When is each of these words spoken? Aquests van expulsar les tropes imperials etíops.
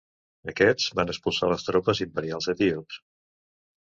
Aquests 0.53 0.87
van 0.99 1.13
expulsar 1.13 1.49
les 1.53 1.67
tropes 1.69 2.03
imperials 2.09 2.49
etíops. 2.55 2.99